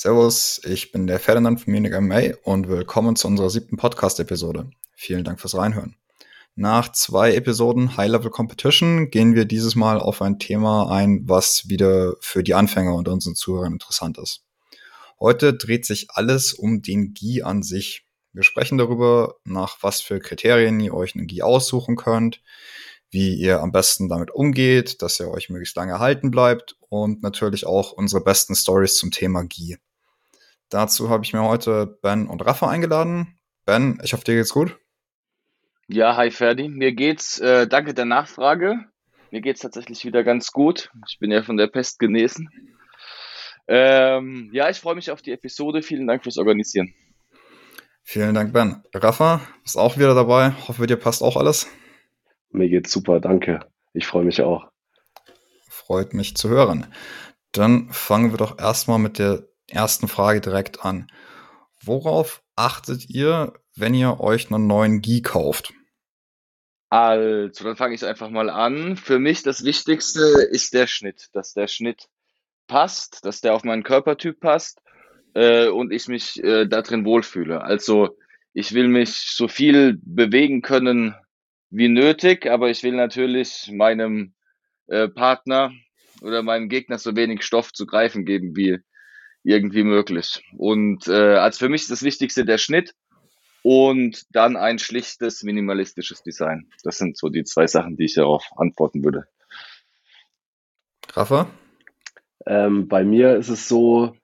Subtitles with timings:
[0.00, 4.70] Servus, ich bin der Ferdinand von Munich MMA und willkommen zu unserer siebten Podcast-Episode.
[4.94, 5.96] Vielen Dank fürs Reinhören.
[6.54, 12.14] Nach zwei Episoden High-Level Competition gehen wir dieses Mal auf ein Thema ein, was wieder
[12.20, 14.44] für die Anfänger und unseren Zuhörern interessant ist.
[15.18, 18.06] Heute dreht sich alles um den GI an sich.
[18.32, 22.40] Wir sprechen darüber, nach was für Kriterien ihr euch einen GI aussuchen könnt,
[23.10, 27.66] wie ihr am besten damit umgeht, dass ihr euch möglichst lange erhalten bleibt und natürlich
[27.66, 29.76] auch unsere besten Stories zum Thema GI.
[30.70, 33.38] Dazu habe ich mir heute Ben und Rafa eingeladen.
[33.64, 34.78] Ben, ich hoffe, dir geht's gut.
[35.86, 36.68] Ja, hi Ferdi.
[36.68, 38.76] Mir geht's, äh, danke der Nachfrage.
[39.30, 40.90] Mir geht's tatsächlich wieder ganz gut.
[41.08, 42.50] Ich bin ja von der Pest genesen.
[43.66, 45.82] Ähm, ja, ich freue mich auf die Episode.
[45.82, 46.94] Vielen Dank fürs Organisieren.
[48.02, 48.82] Vielen Dank, Ben.
[48.94, 50.52] Rafa ist auch wieder dabei.
[50.66, 51.66] Hoffe, dir passt auch alles.
[52.50, 53.60] Mir geht's super, danke.
[53.92, 54.68] Ich freue mich auch.
[55.68, 56.86] Freut mich zu hören.
[57.52, 61.10] Dann fangen wir doch erstmal mit der ersten Frage direkt an.
[61.82, 65.72] Worauf achtet ihr, wenn ihr euch einen neuen Gi kauft?
[66.90, 68.96] Also, dann fange ich einfach mal an.
[68.96, 70.20] Für mich das Wichtigste
[70.50, 72.08] ist der Schnitt, dass der Schnitt
[72.66, 74.80] passt, dass der auf meinen Körpertyp passt
[75.34, 77.60] äh, und ich mich äh, da drin wohlfühle.
[77.62, 78.16] Also,
[78.54, 81.14] ich will mich so viel bewegen können
[81.70, 84.34] wie nötig, aber ich will natürlich meinem
[84.86, 85.72] äh, Partner
[86.22, 88.78] oder meinem Gegner so wenig Stoff zu greifen geben wie
[89.44, 90.42] irgendwie möglich.
[90.56, 92.94] Und äh, also für mich ist das Wichtigste der Schnitt
[93.62, 96.70] und dann ein schlichtes, minimalistisches Design.
[96.84, 99.26] Das sind so die zwei Sachen, die ich darauf antworten würde.
[101.12, 101.50] Rafa?
[102.46, 104.16] Ähm, bei mir ist es so,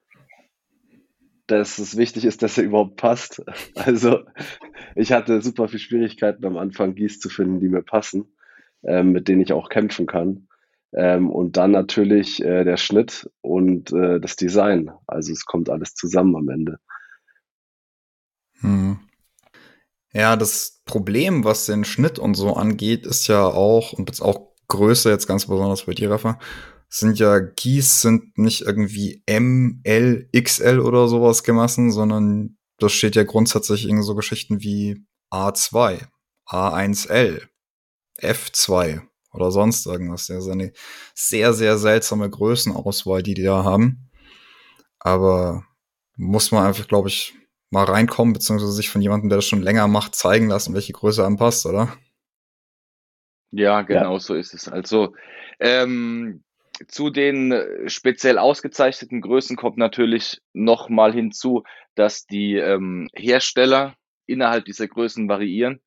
[1.46, 3.42] dass es wichtig ist, dass er überhaupt passt.
[3.74, 4.24] Also
[4.94, 8.34] ich hatte super viel Schwierigkeiten am Anfang, Gieß zu finden, die mir passen,
[8.82, 10.48] ähm, mit denen ich auch kämpfen kann.
[10.96, 14.92] Ähm, und dann natürlich äh, der Schnitt und äh, das Design.
[15.06, 16.78] Also es kommt alles zusammen am Ende.
[18.60, 19.00] Hm.
[20.12, 24.52] Ja, das Problem, was den Schnitt und so angeht, ist ja auch, und jetzt auch
[24.68, 26.38] Größe, jetzt ganz besonders bei dir, Rafa,
[26.88, 33.16] sind ja Keys sind nicht irgendwie M, L, XL oder sowas gemessen, sondern das steht
[33.16, 36.06] ja grundsätzlich in so Geschichten wie A2,
[36.46, 37.42] A1L,
[38.20, 39.02] F2
[39.34, 40.26] oder sonst irgendwas.
[40.26, 40.72] Das ist eine
[41.14, 44.10] sehr, sehr seltsame Größenauswahl, die die da haben.
[44.98, 45.64] Aber
[46.16, 47.34] muss man einfach, glaube ich,
[47.70, 51.24] mal reinkommen, beziehungsweise sich von jemandem, der das schon länger macht, zeigen lassen, welche Größe
[51.24, 51.96] anpasst, oder?
[53.50, 54.20] Ja, genau ja.
[54.20, 54.68] so ist es.
[54.68, 55.14] Also
[55.60, 56.42] ähm,
[56.88, 57.54] zu den
[57.86, 61.62] speziell ausgezeichneten Größen kommt natürlich noch mal hinzu,
[61.94, 63.94] dass die ähm, Hersteller
[64.26, 65.80] innerhalb dieser Größen variieren.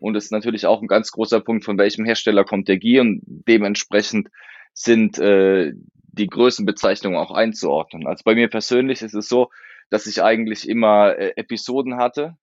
[0.00, 3.02] Und es ist natürlich auch ein ganz großer Punkt, von welchem Hersteller kommt der Gear
[3.02, 4.28] und dementsprechend
[4.72, 5.72] sind äh,
[6.12, 8.06] die Größenbezeichnungen auch einzuordnen.
[8.06, 9.50] Also bei mir persönlich ist es so,
[9.90, 12.36] dass ich eigentlich immer äh, Episoden hatte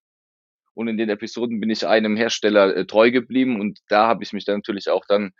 [0.75, 4.33] und in den Episoden bin ich einem Hersteller äh, treu geblieben und da habe ich
[4.33, 5.31] mich dann natürlich auch dann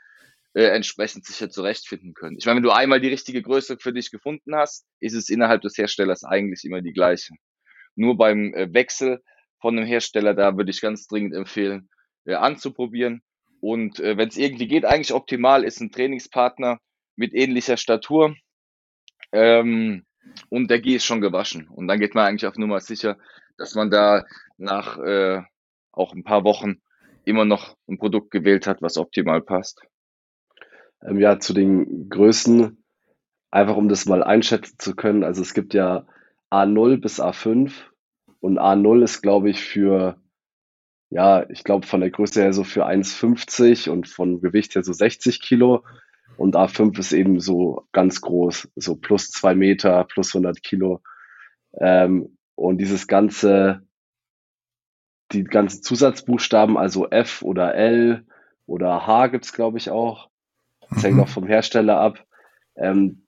[0.55, 2.38] äh, entsprechend sicher zurechtfinden können.
[2.39, 5.61] Ich meine, wenn du einmal die richtige Größe für dich gefunden hast, ist es innerhalb
[5.61, 7.35] des Herstellers eigentlich immer die gleiche.
[7.95, 9.22] Nur beim äh, Wechsel
[9.61, 11.89] von einem Hersteller, da würde ich ganz dringend empfehlen,
[12.27, 13.23] äh, anzuprobieren.
[13.59, 16.79] Und äh, wenn es irgendwie geht, eigentlich optimal ist ein Trainingspartner
[17.15, 18.35] mit ähnlicher Statur
[19.31, 20.05] ähm,
[20.49, 21.67] und der G ist schon gewaschen.
[21.69, 23.17] Und dann geht man eigentlich auf Nummer sicher,
[23.57, 24.25] dass man da
[24.57, 25.41] nach äh,
[25.91, 26.81] auch ein paar Wochen
[27.25, 29.81] immer noch ein Produkt gewählt hat, was optimal passt.
[31.01, 32.83] Ähm, ja, zu den Größen,
[33.49, 35.23] einfach um das mal einschätzen zu können.
[35.23, 36.05] Also es gibt ja
[36.51, 37.71] A0 bis A5
[38.39, 40.21] und A0 ist, glaube ich, für
[41.09, 44.94] ja, ich glaube von der Größe her so für 1,50 und von Gewicht her so
[44.94, 45.84] 60 Kilo.
[46.38, 51.01] Und A5 ist eben so ganz groß, so plus zwei Meter, plus 100 Kilo.
[51.79, 53.81] Ähm, und dieses ganze,
[55.31, 58.25] die ganzen Zusatzbuchstaben, also F oder L
[58.66, 60.29] oder H gibt's glaube ich auch.
[60.90, 61.23] Das hängt mhm.
[61.23, 62.25] auch vom Hersteller ab.
[62.75, 63.25] Ähm,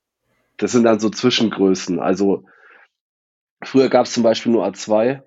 [0.58, 2.00] das sind dann so Zwischengrößen.
[2.00, 2.46] Also
[3.64, 5.24] früher gab's zum Beispiel nur A2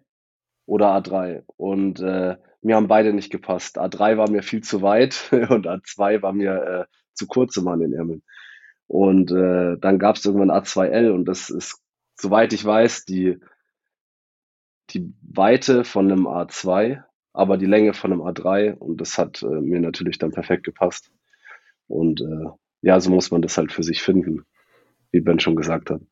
[0.66, 1.42] oder A3.
[1.56, 3.78] Und äh, mir haben beide nicht gepasst.
[3.78, 7.80] A3 war mir viel zu weit und A2 war mir äh, zu kurz immer an
[7.80, 8.22] den Ärmeln.
[8.86, 11.80] Und äh, dann gab es irgendwann A2L und das ist,
[12.16, 13.38] soweit ich weiß, die,
[14.90, 19.46] die Weite von einem A2, aber die Länge von einem A3 und das hat äh,
[19.46, 21.10] mir natürlich dann perfekt gepasst.
[21.88, 22.50] Und äh,
[22.82, 24.44] ja, so muss man das halt für sich finden,
[25.10, 26.02] wie Ben schon gesagt hat.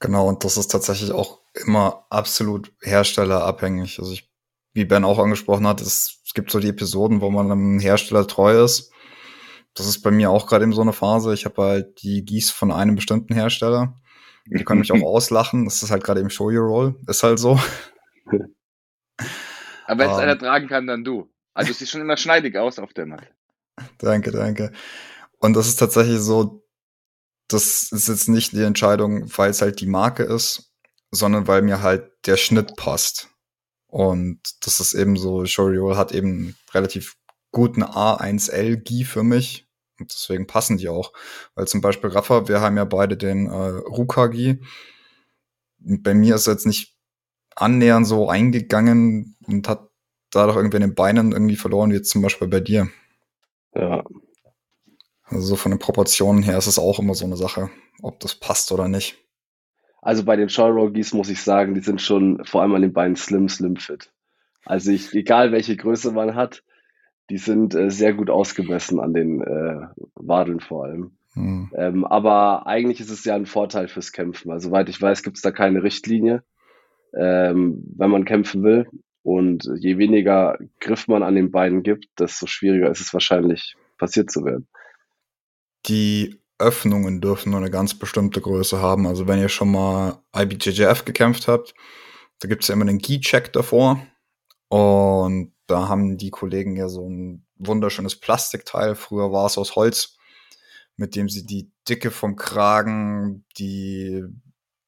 [0.00, 3.98] Genau, und das ist tatsächlich auch immer absolut herstellerabhängig.
[3.98, 4.27] Also ich,
[4.78, 8.26] wie Ben auch angesprochen hat, es, es gibt so die Episoden, wo man einem Hersteller
[8.26, 8.92] treu ist.
[9.74, 11.34] Das ist bei mir auch gerade eben so eine Phase.
[11.34, 13.94] Ich habe halt die Gieß von einem bestimmten Hersteller.
[14.46, 15.64] Die können mich auch auslachen.
[15.64, 16.94] Das ist halt gerade eben Show Your Roll.
[17.06, 17.60] Ist halt so.
[19.86, 21.28] Aber wenn es um, einer tragen kann, dann du.
[21.54, 23.26] Also es sieht schon immer schneidig aus auf der Matte.
[23.98, 24.72] Danke, danke.
[25.38, 26.64] Und das ist tatsächlich so,
[27.48, 30.72] das ist jetzt nicht die Entscheidung, weil es halt die Marke ist,
[31.10, 33.28] sondern weil mir halt der Schnitt passt.
[33.88, 37.16] Und das ist eben so, Shoriol hat eben relativ
[37.50, 39.66] guten A1L GI für mich.
[39.98, 41.12] Und deswegen passen die auch.
[41.54, 44.60] Weil zum Beispiel Rafa, wir haben ja beide den äh, Ruka GI.
[45.78, 46.94] Bei mir ist er jetzt nicht
[47.56, 49.88] annähernd so eingegangen und hat
[50.30, 52.88] dadurch irgendwie in den Beinen irgendwie verloren, wie jetzt zum Beispiel bei dir.
[53.74, 54.04] Ja.
[55.24, 57.70] Also so von den Proportionen her ist es auch immer so eine Sache,
[58.02, 59.18] ob das passt oder nicht.
[60.00, 63.16] Also bei den Showrogies muss ich sagen, die sind schon vor allem an den Beinen
[63.16, 64.12] slim, slim fit.
[64.64, 66.62] Also ich, egal welche Größe man hat,
[67.30, 71.18] die sind äh, sehr gut ausgemessen an den äh, Wadeln vor allem.
[71.34, 71.70] Hm.
[71.76, 74.50] Ähm, aber eigentlich ist es ja ein Vorteil fürs Kämpfen.
[74.50, 76.42] Also, soweit ich weiß, gibt es da keine Richtlinie,
[77.14, 78.88] ähm, wenn man kämpfen will.
[79.22, 84.30] Und je weniger Griff man an den Beinen gibt, desto schwieriger ist es wahrscheinlich, passiert
[84.30, 84.68] zu werden.
[85.86, 89.06] Die Öffnungen dürfen nur eine ganz bestimmte Größe haben.
[89.06, 91.74] Also wenn ihr schon mal IBJJF gekämpft habt,
[92.40, 94.04] da gibt es ja immer einen Key-Check davor.
[94.68, 98.94] Und da haben die Kollegen ja so ein wunderschönes Plastikteil.
[98.94, 100.16] Früher war es aus Holz,
[100.96, 104.24] mit dem sie die Dicke vom Kragen, die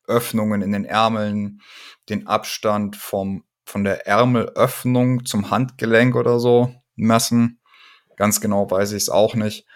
[0.06, 1.61] Öffnungen in den Ärmeln,
[2.08, 7.61] den Abstand vom, von der Ärmelöffnung zum Handgelenk oder so messen.
[8.16, 9.66] Ganz genau weiß ich es auch nicht.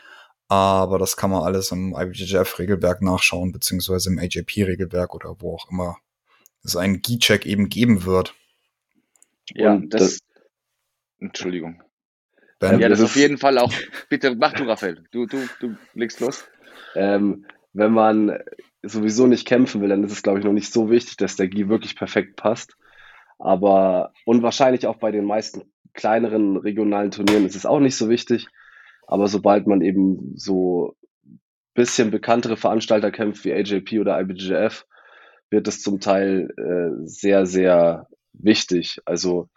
[0.48, 5.96] Aber das kann man alles im IBJJF-Regelwerk nachschauen, beziehungsweise im AJP-Regelwerk oder wo auch immer
[6.62, 8.34] es einen G-Check eben geben wird.
[9.50, 10.18] Ja, das, das,
[11.18, 11.82] Entschuldigung.
[12.58, 13.72] Ben, ja, das, das auf jeden Fall auch.
[14.08, 15.04] Bitte mach du, Raphael.
[15.10, 16.44] Du, du, du legst los.
[16.94, 18.38] Ähm, wenn man
[18.82, 21.48] sowieso nicht kämpfen will, dann ist es, glaube ich, noch nicht so wichtig, dass der
[21.48, 22.76] Gi wirklich perfekt passt.
[23.38, 25.62] Aber und wahrscheinlich auch bei den meisten
[25.92, 28.48] kleineren regionalen Turnieren ist es auch nicht so wichtig.
[29.06, 30.96] Aber sobald man eben so
[31.74, 34.86] bisschen bekanntere Veranstalter kämpft wie AJP oder IBJF,
[35.50, 39.00] wird es zum Teil äh, sehr, sehr wichtig.
[39.04, 39.48] Also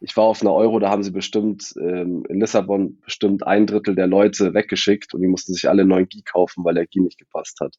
[0.00, 3.94] ich war auf einer Euro, da haben sie bestimmt ähm, in Lissabon bestimmt ein Drittel
[3.94, 7.18] der Leute weggeschickt und die mussten sich alle neuen Gi kaufen, weil der Gi nicht
[7.18, 7.74] gepasst hat.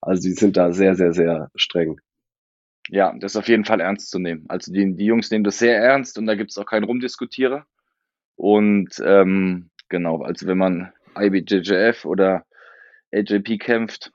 [0.00, 2.00] Also die sind da sehr, sehr, sehr streng.
[2.88, 4.44] Ja, das ist auf jeden Fall ernst zu nehmen.
[4.48, 7.64] Also die, die Jungs nehmen das sehr ernst und da gibt es auch kein Rumdiskutiere.
[8.36, 12.44] Und ähm, Genau, also wenn man IBJJF oder
[13.12, 14.12] AJP kämpft,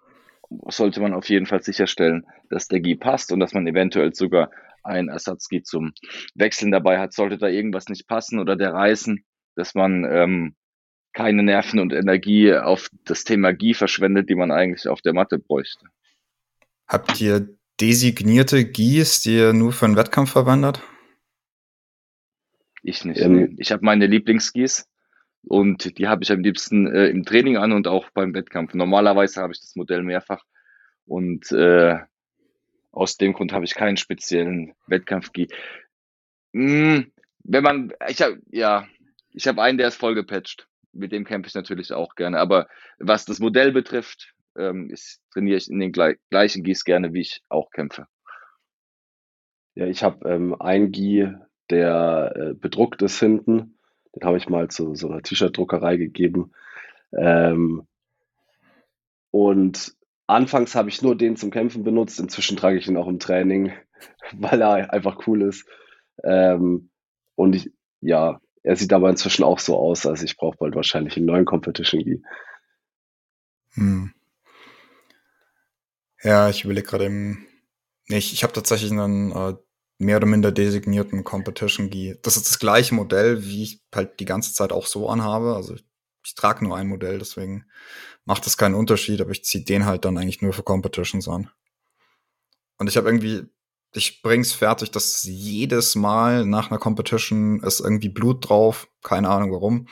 [0.68, 4.52] sollte man auf jeden Fall sicherstellen, dass der Gi passt und dass man eventuell sogar
[4.84, 5.94] ein Ersatzgi zum
[6.36, 7.14] Wechseln dabei hat.
[7.14, 9.24] Sollte da irgendwas nicht passen oder der reißen,
[9.56, 10.56] dass man ähm,
[11.14, 15.40] keine Nerven und Energie auf das Thema Gi verschwendet, die man eigentlich auf der Matte
[15.40, 15.86] bräuchte.
[16.88, 17.48] Habt ihr
[17.80, 20.82] designierte Gis, die ihr nur für einen Wettkampf verwendet?
[22.84, 23.22] Ich nicht.
[23.22, 24.88] Ähm, ich habe meine Lieblingsgis
[25.44, 28.74] und die habe ich am liebsten äh, im Training an und auch beim Wettkampf.
[28.74, 30.44] Normalerweise habe ich das Modell mehrfach
[31.06, 31.98] und äh,
[32.92, 35.48] aus dem Grund habe ich keinen speziellen Wettkampf-Gi.
[36.54, 37.12] Hm,
[37.44, 38.88] wenn man, ich habe, ja,
[39.32, 40.68] ich habe einen, der ist voll gepatcht.
[40.94, 42.38] Mit dem kämpfe ich natürlich auch gerne.
[42.38, 42.68] Aber
[43.00, 47.22] was das Modell betrifft, ähm, ist, trainiere ich in den gle gleichen Gis gerne, wie
[47.22, 48.08] ich auch kämpfe.
[49.74, 51.30] Ja, ich habe ähm, ein Gi,
[51.70, 53.78] der äh, bedruckt ist hinten
[54.16, 56.52] den habe ich mal zu so einer T-Shirt-Druckerei gegeben.
[57.18, 57.88] Ähm,
[59.32, 59.96] und
[60.28, 62.20] anfangs habe ich nur den zum Kämpfen benutzt.
[62.20, 63.72] Inzwischen trage ich ihn auch im Training,
[64.34, 65.66] weil er einfach cool ist.
[66.24, 66.90] Ähm,
[67.36, 71.18] und ich, ja, er sieht aber inzwischen auch so aus, also ich brauche bald wahrscheinlich
[71.18, 72.22] einen neuen Competition Gi.
[73.74, 74.14] Hm.
[76.24, 77.48] Ja, ich überlege gerade eben.
[78.08, 79.56] Nee, ich, ich habe tatsächlich einen äh,
[80.02, 82.18] mehr oder minder designierten Competition Gi.
[82.24, 85.56] Das ist das gleiche Modell, wie ich halt die ganze Zeit auch so anhabe.
[85.56, 85.86] Also ich,
[86.26, 87.66] ich trage nur ein Modell, deswegen
[88.26, 91.50] macht das keinen Unterschied, aber ich ziehe den halt dann eigentlich nur für Competitions an.
[92.78, 93.44] Und ich habe irgendwie,
[93.94, 98.88] ich bring's fertig, dass jedes Mal nach einer Competition ist irgendwie Blut drauf.
[99.04, 99.88] Keine Ahnung warum.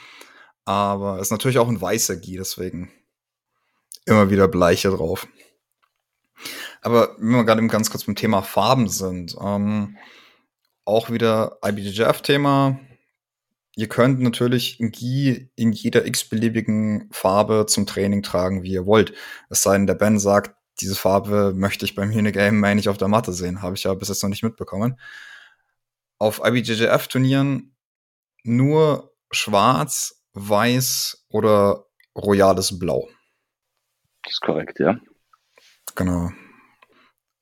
[0.66, 2.92] Aber es ist natürlich auch ein weißer Gi, deswegen
[4.06, 5.28] immer wieder Bleiche drauf.
[6.82, 9.98] Aber wenn wir gerade ganz kurz beim Thema Farben sind, ähm,
[10.90, 12.80] auch wieder IBJJF-Thema.
[13.76, 19.14] Ihr könnt natürlich ein Gi in jeder x-beliebigen Farbe zum Training tragen, wie ihr wollt.
[19.50, 22.98] Es sei denn, der Ben sagt, diese Farbe möchte ich beim Munich AMA nicht auf
[22.98, 23.62] der Matte sehen.
[23.62, 25.00] Habe ich ja bis jetzt noch nicht mitbekommen.
[26.18, 27.76] Auf IBJJF-Turnieren
[28.44, 33.08] nur schwarz, weiß oder royales Blau.
[34.24, 35.00] Das ist korrekt, ja.
[36.00, 36.32] Genau.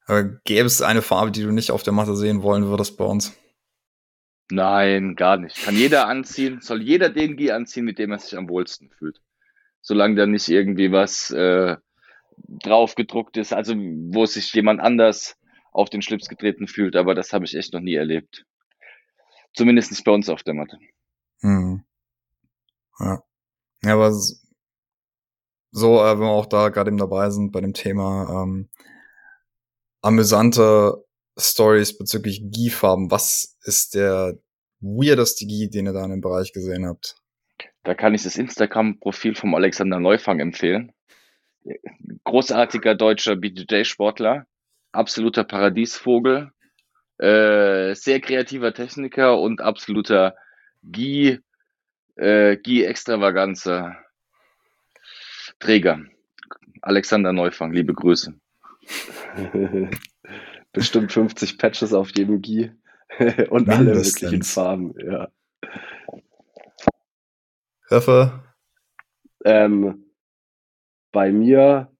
[0.07, 3.05] Aber gäbe es eine Farbe, die du nicht auf der Matte sehen wollen würdest bei
[3.05, 3.37] uns?
[4.49, 5.63] Nein, gar nicht.
[5.63, 9.21] Kann jeder anziehen, soll jeder den Gi anziehen, mit dem er sich am wohlsten fühlt.
[9.81, 11.77] Solange da nicht irgendwie was äh,
[12.47, 15.37] drauf gedruckt ist, also wo sich jemand anders
[15.71, 18.43] auf den Schlips getreten fühlt, aber das habe ich echt noch nie erlebt.
[19.53, 20.79] Zumindest nicht bei uns auf der Matte.
[21.41, 21.83] Hm.
[22.99, 23.21] Ja.
[23.83, 24.11] Ja, aber
[25.77, 28.67] so, äh, wenn wir auch da gerade eben dabei sind bei dem Thema ähm,
[30.01, 31.05] amüsante
[31.37, 33.11] Stories bezüglich Gi-Farben.
[33.11, 34.39] Was ist der
[34.79, 37.15] weirdeste Gi, den ihr da in dem Bereich gesehen habt?
[37.83, 40.93] Da kann ich das Instagram-Profil vom Alexander Neufang empfehlen.
[42.23, 44.47] Großartiger deutscher BJJ-Sportler,
[44.91, 46.51] absoluter Paradiesvogel,
[47.19, 50.35] äh, sehr kreativer Techniker und absoluter
[50.81, 51.39] Gi,
[52.15, 52.57] äh,
[55.59, 56.01] Träger.
[56.81, 58.33] Alexander Neufang, liebe Grüße.
[60.71, 62.71] Bestimmt 50 Patches auf jedem Gi
[63.49, 65.29] und alle möglichen Farben, ja.
[67.89, 68.43] Raffe?
[69.43, 70.05] Ähm,
[71.11, 71.91] bei mir,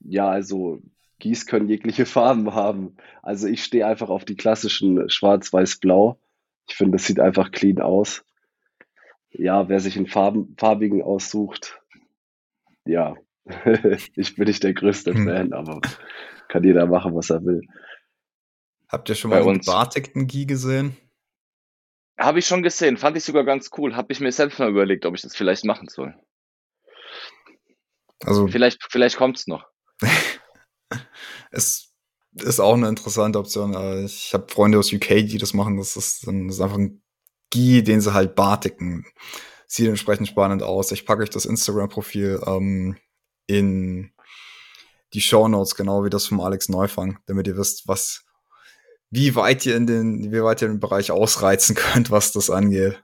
[0.00, 0.82] ja, also
[1.18, 2.96] Gis können jegliche Farben haben.
[3.22, 6.20] Also ich stehe einfach auf die klassischen Schwarz-Weiß-Blau.
[6.68, 8.24] Ich finde, das sieht einfach clean aus.
[9.30, 11.82] Ja, wer sich einen Farben, farbigen aussucht,
[12.84, 13.14] ja,
[14.16, 15.26] ich bin nicht der größte hm.
[15.26, 15.80] Fan, aber
[16.48, 17.62] kann jeder machen, was er will.
[18.88, 20.96] Habt ihr schon mal einen bartigten Gi gesehen?
[22.18, 23.96] Habe ich schon gesehen, fand ich sogar ganz cool.
[23.96, 26.14] Habe ich mir selbst mal überlegt, ob ich das vielleicht machen soll.
[28.24, 29.66] Also vielleicht, vielleicht kommt es noch.
[31.50, 31.92] es
[32.34, 33.74] ist auch eine interessante Option.
[33.74, 35.76] Äh, ich habe Freunde aus UK, die das machen.
[35.76, 37.02] Das ist, das ist einfach ein
[37.50, 39.06] Gi, den sie halt bartigen.
[39.74, 40.92] Sieht entsprechend spannend aus.
[40.92, 42.96] Ich packe euch das Instagram-Profil ähm,
[43.48, 44.12] in
[45.14, 48.24] die Show Notes, genau wie das vom Alex Neufang, damit ihr wisst, was,
[49.10, 53.02] wie weit ihr in den, wie weit ihr den Bereich ausreizen könnt, was das angeht.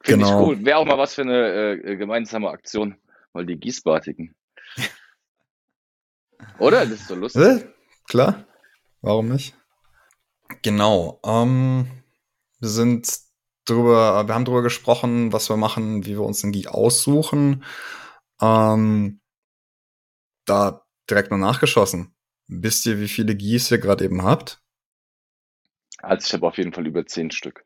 [0.00, 0.40] Finde genau.
[0.40, 0.64] ich cool.
[0.64, 2.96] Wäre auch mal was für eine äh, gemeinsame Aktion,
[3.32, 4.34] mal die Gießbartigen.
[6.58, 6.86] Oder?
[6.86, 7.68] Das ist so lustig.
[8.08, 8.44] Klar.
[9.00, 9.54] Warum nicht?
[10.62, 11.20] Genau.
[11.24, 11.86] Ähm,
[12.58, 13.25] wir sind
[13.66, 17.64] drüber, wir haben drüber gesprochen, was wir machen, wie wir uns den Geek aussuchen.
[18.40, 19.20] Ähm,
[20.44, 22.14] da direkt mal nachgeschossen.
[22.48, 24.60] Wisst ihr, wie viele Gies ihr gerade eben habt?
[25.98, 27.64] Also ich habe auf jeden Fall über zehn Stück.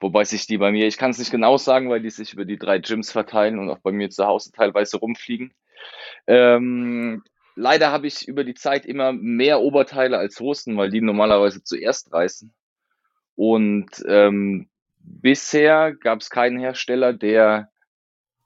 [0.00, 2.44] Wobei sich die bei mir, ich kann es nicht genau sagen, weil die sich über
[2.44, 5.52] die drei Gyms verteilen und auch bei mir zu Hause teilweise rumfliegen.
[6.26, 7.22] Ähm,
[7.56, 12.12] leider habe ich über die Zeit immer mehr Oberteile als Hosen, weil die normalerweise zuerst
[12.12, 12.54] reißen.
[13.34, 14.68] Und ähm,
[15.04, 17.72] bisher gab es keinen Hersteller, der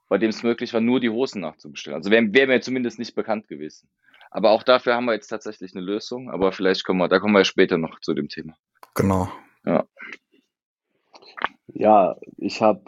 [0.09, 1.97] bei dem es möglich war, nur die Hosen nachzubestellen.
[1.97, 3.89] Also wäre wär mir zumindest nicht bekannt gewesen.
[4.31, 6.31] Aber auch dafür haben wir jetzt tatsächlich eine Lösung.
[6.31, 8.57] Aber vielleicht kommen wir, da kommen wir später noch zu dem Thema.
[8.95, 9.29] Genau.
[9.65, 9.85] Ja.
[11.69, 12.85] Ja, ich habe,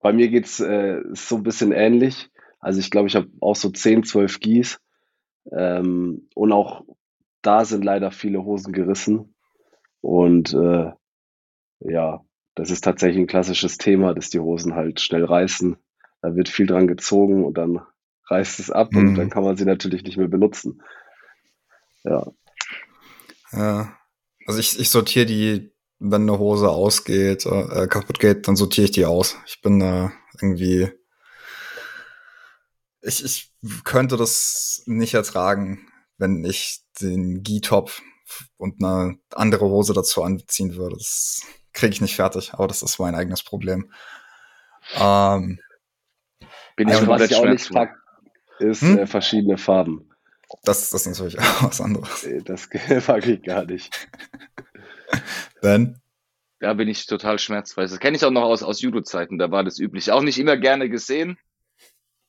[0.00, 2.30] bei mir geht's äh, so ein bisschen ähnlich.
[2.60, 4.80] Also ich glaube, ich habe auch so 10, 12 Gies.
[5.52, 6.84] Ähm, und auch
[7.42, 9.34] da sind leider viele Hosen gerissen.
[10.00, 10.92] Und äh,
[11.80, 12.24] ja,
[12.58, 15.76] das ist tatsächlich ein klassisches Thema, dass die Hosen halt schnell reißen
[16.20, 17.80] da wird viel dran gezogen und dann
[18.28, 18.98] reißt es ab mhm.
[18.98, 20.82] und dann kann man sie natürlich nicht mehr benutzen.
[22.04, 22.26] Ja.
[23.52, 23.96] Ja.
[24.46, 28.90] Also ich, ich sortiere die, wenn eine Hose ausgeht, äh, kaputt geht, dann sortiere ich
[28.90, 29.36] die aus.
[29.46, 30.90] Ich bin da irgendwie.
[33.00, 37.92] Ich, ich könnte das nicht ertragen, wenn ich den Gi-Top
[38.56, 40.96] und eine andere Hose dazu anziehen würde.
[40.96, 43.92] Das kriege ich nicht fertig, aber das ist mein eigenes Problem.
[44.94, 45.60] Ähm,
[46.76, 47.96] bin ich also, was ich auch nicht pack,
[48.58, 48.98] ist hm?
[48.98, 50.08] äh, verschiedene Farben.
[50.62, 52.26] Das, das ist natürlich auch was anderes.
[52.44, 52.68] Das
[53.08, 54.08] mag ich gar nicht.
[55.62, 56.00] Ben?
[56.60, 57.82] Da bin ich total schmerzfrei.
[57.82, 60.10] Das kenne ich auch noch aus, aus Judo-Zeiten, da war das üblich.
[60.10, 61.38] Auch nicht immer gerne gesehen,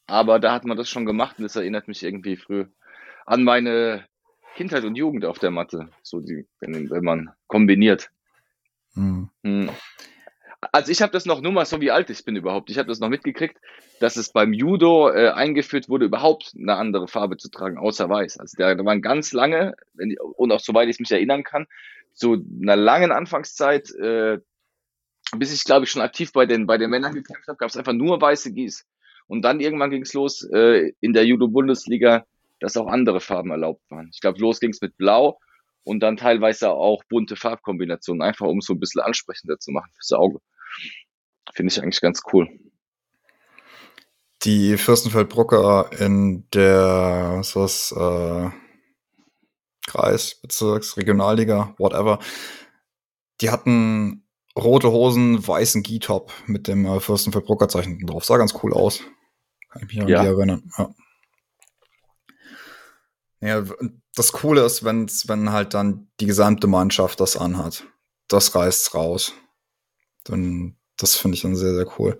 [0.05, 2.65] aber da hat man das schon gemacht und das erinnert mich irgendwie früh
[3.25, 4.05] an meine
[4.55, 5.89] Kindheit und Jugend auf der Matte.
[6.03, 8.09] So die, wenn, wenn man kombiniert.
[8.99, 9.29] Hm.
[9.43, 9.69] Hm.
[10.73, 12.69] Also ich habe das noch nur mal so wie alt ich bin überhaupt.
[12.69, 13.57] Ich habe das noch mitgekriegt,
[14.01, 18.39] dass es beim Judo äh, eingeführt wurde, überhaupt eine andere Farbe zu tragen, außer weiß.
[18.39, 19.73] Also da, waren ganz lange,
[20.35, 21.65] und auch soweit ich mich erinnern kann,
[22.13, 24.39] zu einer langen Anfangszeit, äh,
[25.37, 27.77] bis ich glaube ich schon aktiv bei den bei den Männern gekämpft habe, gab es
[27.77, 28.85] einfach nur weiße Gieß.
[29.27, 32.25] Und dann irgendwann ging es los äh, in der Judo-Bundesliga,
[32.59, 34.09] dass auch andere Farben erlaubt waren.
[34.11, 35.39] Ich glaube, los ging es mit Blau
[35.89, 40.11] und dann teilweise auch bunte Farbkombinationen, einfach um so ein bisschen ansprechender zu machen fürs
[40.11, 40.39] Auge.
[41.53, 42.47] Finde ich eigentlich ganz cool.
[44.43, 48.51] Die Fürstenfeldbrucker in der, was war's, äh,
[49.87, 52.19] Kreis, Bezirks, Regionalliga, whatever.
[53.41, 58.25] Die hatten rote Hosen, weißen G-Top mit dem äh, Fürstenfeldbrucker-Zeichen drauf.
[58.25, 59.01] Sah ganz cool aus.
[59.69, 60.21] Kann ich mich an ja.
[60.21, 60.71] die erinnern.
[60.77, 60.93] Ja.
[63.41, 63.63] Ja,
[64.15, 67.85] das Coole ist, wenn's, wenn halt dann die gesamte Mannschaft das anhat.
[68.27, 69.33] Das reißt's raus.
[70.25, 72.19] Dann, das finde ich dann sehr, sehr cool.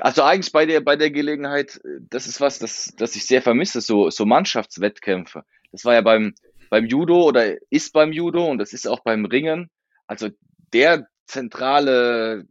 [0.00, 3.80] Also eigentlich bei der, bei der Gelegenheit, das ist was, das, das ich sehr vermisse,
[3.80, 5.44] so, so Mannschaftswettkämpfe.
[5.70, 6.34] Das war ja beim,
[6.68, 9.70] beim Judo oder ist beim Judo und das ist auch beim Ringen.
[10.06, 10.30] Also
[10.72, 12.46] der zentrale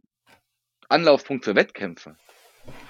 [0.88, 2.16] Anlaufpunkt für Wettkämpfe.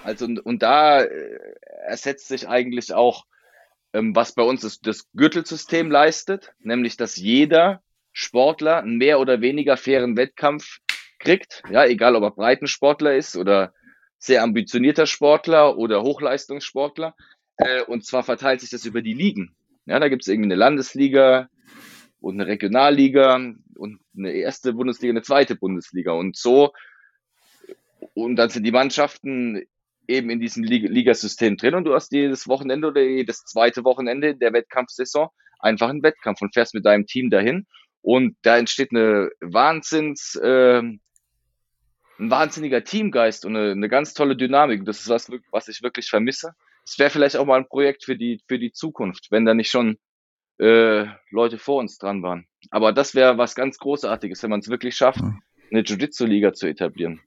[0.03, 1.39] Also und, und da äh,
[1.85, 3.25] ersetzt sich eigentlich auch,
[4.01, 9.77] was bei uns das, das Gürtelsystem leistet, nämlich dass jeder Sportler einen mehr oder weniger
[9.77, 10.79] fairen Wettkampf
[11.19, 13.73] kriegt, ja, egal ob er Breitensportler ist oder
[14.17, 17.15] sehr ambitionierter Sportler oder Hochleistungssportler.
[17.57, 19.55] Äh, und zwar verteilt sich das über die Ligen.
[19.85, 21.49] Ja, da gibt es irgendwie eine Landesliga
[22.19, 23.35] und eine Regionalliga
[23.75, 26.11] und eine erste Bundesliga, eine zweite Bundesliga.
[26.11, 26.73] Und so,
[28.13, 29.65] und dann sind die Mannschaften
[30.07, 34.53] eben in diesem Ligasystem drin und du hast jedes Wochenende oder jedes zweite Wochenende der
[34.53, 37.65] Wettkampfsaison einfach einen Wettkampf und fährst mit deinem Team dahin
[38.01, 40.99] und da entsteht eine Wahnsinns, äh, ein
[42.19, 44.85] wahnsinniger Teamgeist und eine, eine ganz tolle Dynamik.
[44.85, 46.53] Das ist was, was ich wirklich vermisse.
[46.85, 49.71] Es wäre vielleicht auch mal ein Projekt für die, für die Zukunft, wenn da nicht
[49.71, 49.97] schon
[50.59, 52.45] äh, Leute vor uns dran waren.
[52.69, 55.21] Aber das wäre was ganz Großartiges, wenn man es wirklich schafft,
[55.71, 57.21] eine Jiu-Jitsu-Liga zu etablieren.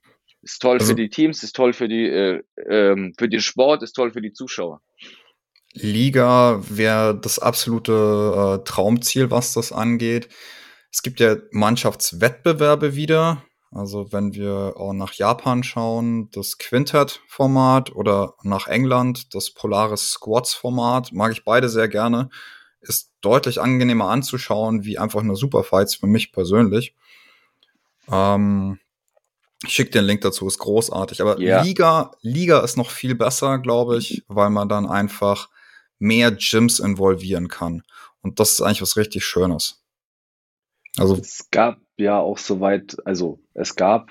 [0.49, 3.83] Ist toll also, für die Teams, ist toll für die äh, ähm, für den Sport,
[3.83, 4.81] ist toll für die Zuschauer.
[5.75, 10.31] Liga wäre das absolute äh, Traumziel, was das angeht.
[10.91, 13.45] Es gibt ja Mannschaftswettbewerbe wieder.
[13.71, 21.13] Also wenn wir auch nach Japan schauen, das Quintet-Format oder nach England, das Polaris Squads-Format,
[21.13, 22.31] mag ich beide sehr gerne.
[22.81, 26.95] Ist deutlich angenehmer anzuschauen, wie einfach nur Superfights für mich persönlich.
[28.11, 28.79] Ähm,
[29.65, 31.21] ich schicke den Link dazu, ist großartig.
[31.21, 31.63] Aber yeah.
[31.63, 35.49] Liga, Liga ist noch viel besser, glaube ich, weil man dann einfach
[35.99, 37.83] mehr Gyms involvieren kann.
[38.23, 39.83] Und das ist eigentlich was richtig Schönes.
[40.97, 44.11] Also es gab ja auch soweit, also es gab,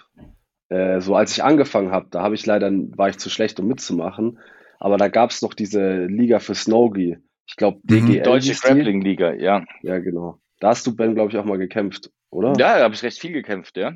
[0.69, 3.67] äh, so als ich angefangen habe, da habe ich leider, war ich zu schlecht, um
[3.67, 4.39] mitzumachen,
[4.79, 7.17] aber da gab es noch diese Liga für Snowgi.
[7.47, 8.19] Ich glaube, DGL.
[8.19, 8.23] Mhm.
[8.23, 9.63] Deutsche Grappling Liga, ja.
[9.81, 10.39] Ja, genau.
[10.59, 12.49] Da hast du, Ben, glaube ich, auch mal gekämpft, oder?
[12.57, 13.93] Ja, da habe ich recht viel gekämpft, ja.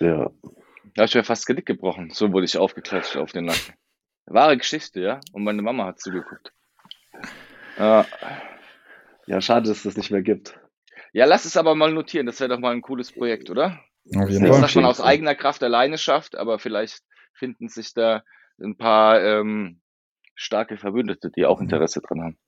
[0.00, 0.30] Ja.
[0.94, 2.10] Da habe ich mir fast Genick gebrochen.
[2.10, 3.74] So wurde ich aufgeklatscht auf den Nacken.
[4.26, 5.20] Wahre Geschichte, ja.
[5.32, 6.52] Und meine Mama hat zugeguckt.
[7.78, 8.06] Ja.
[9.26, 10.58] Ja, schade, dass es das nicht mehr gibt.
[11.12, 12.26] Ja, lass es aber mal notieren.
[12.26, 13.80] Das wäre doch mal ein cooles Projekt, oder?
[14.14, 14.60] Auf jeden Fall.
[14.60, 18.22] Das man aus eigener Kraft alleine schafft, aber vielleicht finden sich da
[18.60, 19.80] ein paar ähm,
[20.34, 22.38] starke Verbündete, die auch Interesse dran haben.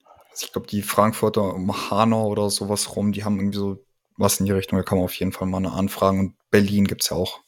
[0.41, 3.85] Ich glaube, die Frankfurter um Hanau oder sowas rum, die haben irgendwie so
[4.19, 4.79] was in die Richtung.
[4.79, 6.21] Da kann man auf jeden Fall mal eine Anfragen.
[6.21, 7.41] Und Berlin gibt es ja auch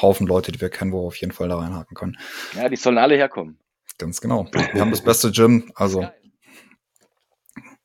[0.00, 2.18] Haufen Leute, die wir kennen, wo wir auf jeden Fall da reinhaken können.
[2.54, 3.58] Ja, die sollen alle herkommen.
[3.96, 4.46] Ganz genau.
[4.52, 6.08] Wir haben das beste Gym, also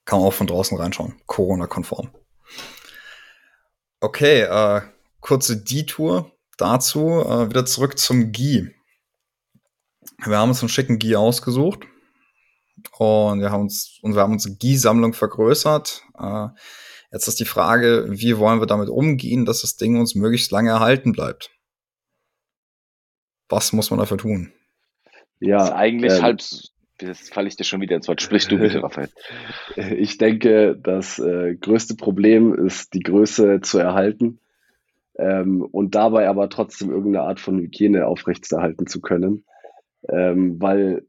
[0.06, 1.16] kann man auch von draußen reinschauen.
[1.26, 2.12] Corona-konform.
[4.00, 4.82] Okay, äh,
[5.22, 7.22] kurze Detour dazu.
[7.22, 8.70] Äh, wieder zurück zum Gi.
[10.26, 11.88] Wir haben uns einen schicken Gi ausgesucht.
[12.98, 16.04] Und wir haben uns, und wir haben unsere Gi-Sammlung vergrößert.
[16.20, 16.48] Äh,
[17.14, 20.72] jetzt ist die Frage, wie wollen wir damit umgehen, dass das Ding uns möglichst lange
[20.72, 21.52] erhalten bleibt?
[23.48, 24.52] Was muss man dafür tun?
[25.40, 26.42] Ja, das ist eigentlich ähm, halb,
[27.02, 28.22] jetzt falle ich dir schon wieder ins Wort.
[28.22, 29.10] Sprich du bitte, Raphael.
[29.76, 34.40] Ich denke, das äh, größte Problem ist, die Größe zu erhalten
[35.18, 39.46] ähm, und dabei aber trotzdem irgendeine Art von Hygiene aufrechtzuerhalten zu können,
[40.10, 41.06] ähm, weil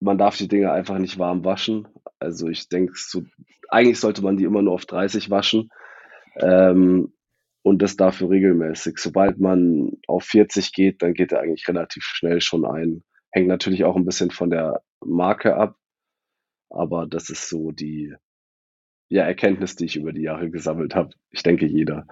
[0.00, 1.86] man darf die Dinge einfach nicht warm waschen.
[2.18, 3.22] Also ich denke, so,
[3.68, 5.70] eigentlich sollte man die immer nur auf 30 waschen
[6.36, 7.12] ähm,
[7.62, 8.98] und das dafür regelmäßig.
[8.98, 13.04] Sobald man auf 40 geht, dann geht er eigentlich relativ schnell schon ein.
[13.30, 15.76] Hängt natürlich auch ein bisschen von der Marke ab.
[16.70, 18.14] Aber das ist so die
[19.08, 21.10] ja, Erkenntnis, die ich über die Jahre gesammelt habe.
[21.30, 22.06] Ich denke, jeder.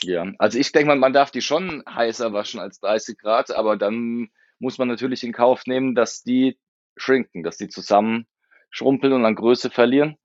[0.00, 3.76] Ja, also ich denke mal, man darf die schon heißer waschen als 30 Grad, aber
[3.76, 4.30] dann
[4.62, 6.56] muss man natürlich in Kauf nehmen, dass die
[6.96, 8.26] schrinken, dass die zusammen
[8.70, 10.16] schrumpeln und an Größe verlieren.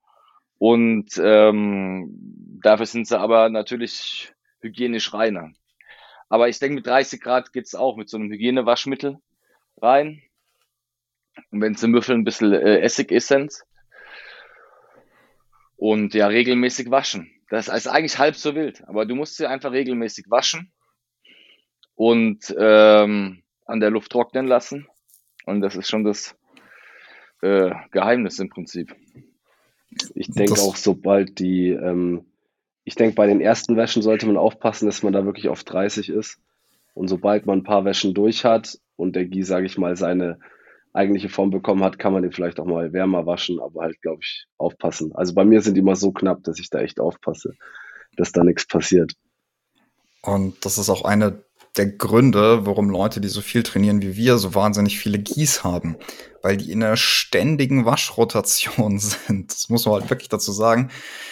[0.60, 2.10] Und ähm,
[2.62, 5.52] dafür sind sie aber natürlich hygienisch reiner.
[6.30, 9.17] Aber ich denke, mit 30 Grad geht's auch mit so einem Hygienewaschmittel
[9.82, 10.21] rein.
[11.52, 13.63] Und wenn sie müffeln, ein bisschen äh, Essigessenz.
[15.78, 17.32] Und ja, regelmäßig waschen.
[17.50, 18.88] Das ist eigentlich halb so wild.
[18.88, 20.71] Aber du musst sie einfach regelmäßig waschen
[21.95, 24.88] und ähm, an der Luft trocknen lassen.
[25.45, 26.36] Und das ist schon das
[27.41, 28.95] äh, Geheimnis im Prinzip.
[30.15, 32.25] Ich denke auch, sobald die, ähm,
[32.84, 36.10] ich denke, bei den ersten Wäschen sollte man aufpassen, dass man da wirklich auf 30
[36.10, 36.39] ist.
[36.93, 40.39] Und sobald man ein paar Wäschen durch hat und der Gie, sage ich mal, seine
[40.93, 44.19] eigentliche Form bekommen hat, kann man den vielleicht auch mal wärmer waschen, aber halt, glaube
[44.23, 45.13] ich, aufpassen.
[45.15, 47.53] Also bei mir sind die immer so knapp, dass ich da echt aufpasse,
[48.15, 49.13] dass da nichts passiert.
[50.23, 51.43] Und das ist auch eine
[51.78, 55.98] der Gründe, warum Leute, die so viel trainieren wie wir, so wahnsinnig viele Gieß haben.
[56.42, 59.52] Weil die in einer ständigen Waschrotation sind.
[59.52, 60.90] Das muss man halt wirklich dazu sagen.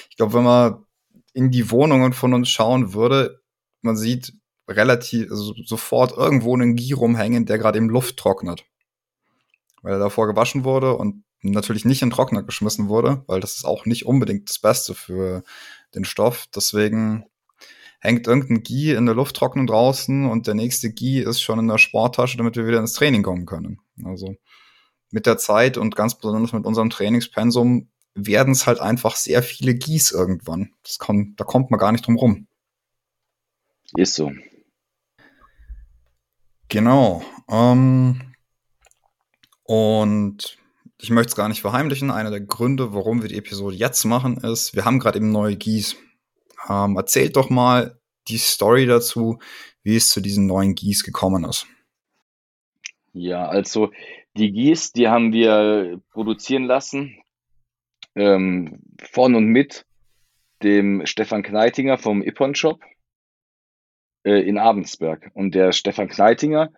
[0.09, 0.85] Ich glaube, wenn man
[1.33, 3.41] in die Wohnungen von uns schauen würde,
[3.81, 4.33] man sieht
[4.67, 8.65] relativ also sofort irgendwo einen Gie rumhängen, der gerade im Luft trocknet.
[9.81, 13.65] Weil er davor gewaschen wurde und natürlich nicht in Trockner geschmissen wurde, weil das ist
[13.65, 15.43] auch nicht unbedingt das Beste für
[15.93, 16.47] den Stoff.
[16.55, 17.25] Deswegen
[18.05, 21.67] hängt irgendein Gi in der Luft trocknen draußen und der nächste Gi ist schon in
[21.67, 23.79] der Sporttasche, damit wir wieder ins Training kommen können.
[24.03, 24.35] Also
[25.11, 29.75] mit der Zeit und ganz besonders mit unserem Trainingspensum werden es halt einfach sehr viele
[29.75, 30.71] Gis irgendwann.
[30.83, 32.47] Das kommt, da kommt man gar nicht drum rum.
[33.95, 34.31] Ist so.
[36.69, 37.23] Genau.
[37.49, 38.33] Ähm,
[39.63, 40.57] und
[40.99, 42.09] ich möchte es gar nicht verheimlichen.
[42.09, 45.55] Einer der Gründe, warum wir die Episode jetzt machen, ist, wir haben gerade eben neue
[45.55, 45.97] Gis.
[46.69, 49.39] Ähm, erzählt doch mal die Story dazu,
[49.83, 51.67] wie es zu diesen neuen Gis gekommen ist.
[53.13, 53.91] Ja, also
[54.35, 57.17] die Gis, die haben wir produzieren lassen
[58.15, 59.85] ähm, von und mit
[60.63, 62.81] dem Stefan Kneitinger vom Ippon Shop
[64.23, 65.31] äh, in Abensberg.
[65.33, 66.71] Und der Stefan Kneitinger,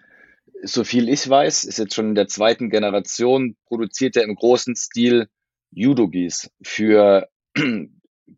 [0.63, 4.75] so viel ich weiß, ist jetzt schon in der zweiten Generation, produziert er im großen
[4.75, 5.27] Stil
[5.71, 7.29] Judo-Gis für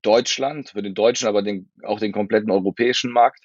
[0.01, 3.43] Deutschland, für den deutschen, aber den, auch den kompletten europäischen Markt.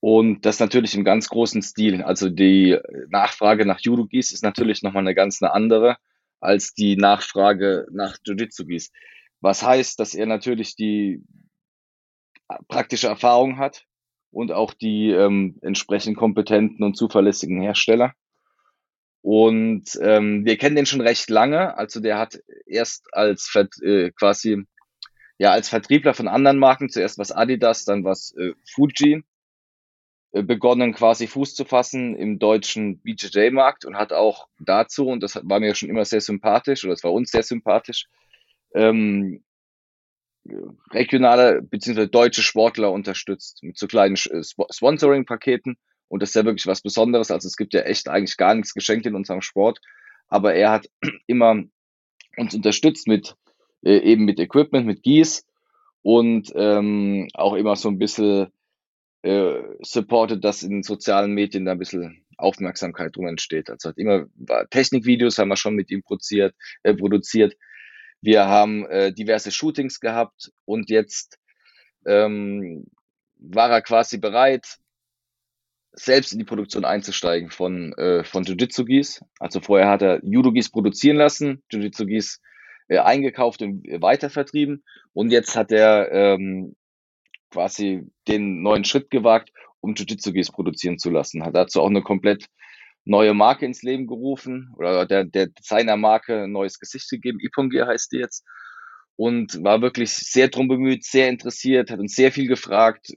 [0.00, 2.02] Und das natürlich im ganz großen Stil.
[2.02, 5.96] Also die Nachfrage nach Judo-Gis ist natürlich nochmal eine ganz eine andere
[6.42, 8.90] als die Nachfrage nach Jiu-Jitsu-Gis.
[9.40, 11.22] Was heißt, dass er natürlich die
[12.68, 13.84] praktische Erfahrung hat
[14.30, 18.12] und auch die ähm, entsprechend kompetenten und zuverlässigen Hersteller.
[19.20, 21.76] Und ähm, wir kennen den schon recht lange.
[21.76, 24.64] Also der hat erst als äh, quasi
[25.38, 29.24] ja als Vertriebler von anderen Marken, zuerst was Adidas, dann was äh, Fuji,
[30.32, 35.36] äh, begonnen quasi Fuß zu fassen im deutschen BJJ-Markt und hat auch dazu, und das
[35.42, 38.06] war mir schon immer sehr sympathisch, oder das war uns sehr sympathisch,
[38.74, 39.42] ähm,
[40.90, 42.06] regionale bzw.
[42.06, 45.76] deutsche Sportler unterstützt mit so kleinen äh, Sponsoring-Paketen.
[46.08, 47.30] Und das ist ja wirklich was Besonderes.
[47.30, 49.80] Also es gibt ja echt eigentlich gar nichts geschenkt in unserem Sport.
[50.28, 50.88] Aber er hat
[51.26, 51.62] immer
[52.36, 53.36] uns unterstützt mit
[53.82, 55.46] äh, eben mit Equipment, mit Gieß
[56.02, 58.48] und ähm, auch immer so ein bisschen
[59.22, 63.70] äh, supported, dass in sozialen Medien da ein bisschen Aufmerksamkeit drum entsteht.
[63.70, 64.26] Also hat immer
[64.70, 67.56] Technikvideos haben wir schon mit ihm produziert, äh, produziert.
[68.20, 71.38] Wir haben äh, diverse Shootings gehabt und jetzt
[72.06, 72.86] ähm,
[73.38, 74.78] war er quasi bereit,
[75.92, 79.22] selbst in die Produktion einzusteigen von, äh, von Jiu-Jitsu-Gis.
[79.38, 82.40] Also vorher hat er Judo-Gis produzieren lassen, Jiu-Jitsu-Gis
[82.88, 84.84] äh, eingekauft und weitervertrieben.
[85.12, 86.76] Und jetzt hat er ähm,
[87.50, 91.44] quasi den neuen Schritt gewagt, um Jiu-Jitsu-Gis produzieren zu lassen.
[91.44, 92.46] Hat dazu auch eine komplett
[93.04, 97.40] neue Marke ins Leben gerufen oder der, der seiner Marke ein neues Gesicht gegeben.
[97.40, 98.44] Ipongear heißt die jetzt.
[99.16, 103.12] Und war wirklich sehr drum bemüht, sehr interessiert, hat uns sehr viel gefragt,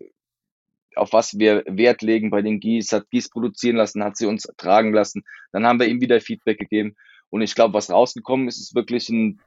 [0.95, 4.43] auf was wir Wert legen bei den Gis, hat Gis produzieren lassen, hat sie uns
[4.57, 5.23] tragen lassen.
[5.51, 6.95] Dann haben wir ihm wieder Feedback gegeben.
[7.29, 9.41] Und ich glaube, was rausgekommen ist, ist wirklich ein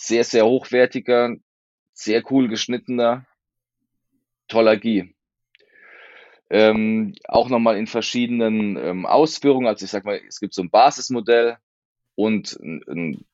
[0.00, 1.34] sehr, sehr hochwertiger,
[1.92, 3.26] sehr cool geschnittener,
[4.46, 5.14] toller Gi.
[6.50, 9.66] Ähm, auch nochmal in verschiedenen ähm, Ausführungen.
[9.66, 11.58] Also ich sag mal, es gibt so ein Basismodell
[12.14, 13.24] und ein, ein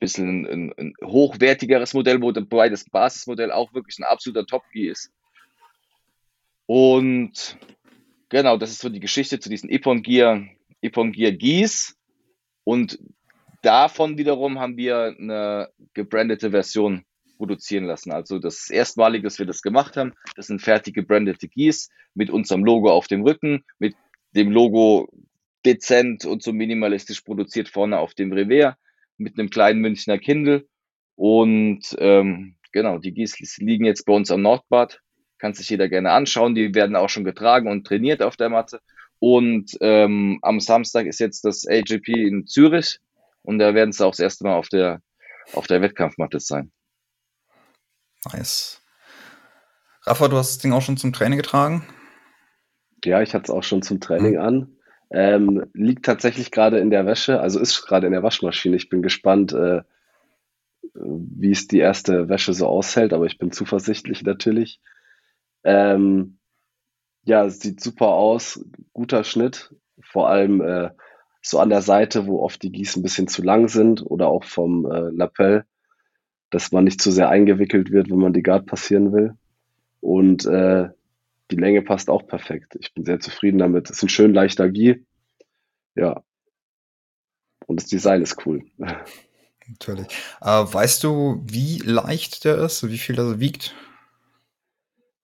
[0.00, 5.12] bisschen ein, ein, hochwertigeres Modell, wobei das Basismodell auch wirklich ein absoluter Top-Gi ist.
[6.66, 7.58] Und
[8.30, 10.42] genau, das ist so die Geschichte zu diesen Epon Gear,
[10.80, 11.96] Epon Gear Gis.
[12.64, 12.98] Und
[13.62, 17.04] davon wiederum haben wir eine gebrandete Version
[17.36, 18.12] produzieren lassen.
[18.12, 22.64] Also das erstmalige, dass wir das gemacht haben, das sind fertige gebrandete Gis mit unserem
[22.64, 23.94] Logo auf dem Rücken, mit
[24.32, 25.08] dem Logo
[25.64, 28.74] dezent und so minimalistisch produziert vorne auf dem Revers,
[29.16, 30.66] mit einem kleinen Münchner Kindle.
[31.14, 35.00] Und ähm, genau, die Gis liegen jetzt bei uns am Nordbad.
[35.38, 36.54] Kann sich jeder gerne anschauen.
[36.54, 38.80] Die werden auch schon getragen und trainiert auf der Matte.
[39.20, 43.00] Und ähm, am Samstag ist jetzt das AGP in Zürich
[43.48, 45.00] und da werden sie auch das erste Mal auf der,
[45.54, 46.70] auf der Wettkampfmatte sein.
[48.30, 48.82] Nice.
[50.02, 51.82] Rafa, du hast das Ding auch schon zum Training getragen?
[53.06, 54.40] Ja, ich hatte es auch schon zum Training mhm.
[54.40, 54.76] an.
[55.10, 58.76] Ähm, liegt tatsächlich gerade in der Wäsche, also ist gerade in der Waschmaschine.
[58.76, 59.80] Ich bin gespannt, äh,
[60.92, 64.78] wie es die erste Wäsche so aushält, aber ich bin zuversichtlich natürlich.
[65.64, 66.38] Ähm,
[67.24, 70.90] ja, es sieht super aus, guter Schnitt, vor allem äh,
[71.48, 74.44] so an der Seite, wo oft die Gießen ein bisschen zu lang sind oder auch
[74.44, 75.64] vom äh, Lapel,
[76.50, 79.34] dass man nicht zu sehr eingewickelt wird, wenn man die Guard passieren will.
[80.00, 80.90] Und äh,
[81.50, 82.76] die Länge passt auch perfekt.
[82.78, 83.88] Ich bin sehr zufrieden damit.
[83.88, 85.06] Es ist ein schön leichter Gie.
[85.94, 86.22] Ja.
[87.66, 88.64] Und das Design ist cool.
[89.68, 90.08] Natürlich.
[90.42, 93.74] Äh, weißt du, wie leicht der ist, wie viel er wiegt?